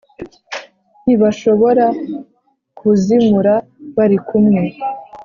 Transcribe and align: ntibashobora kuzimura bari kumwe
ntibashobora 1.03 1.85
kuzimura 2.77 3.53
bari 3.97 4.17
kumwe 4.27 4.61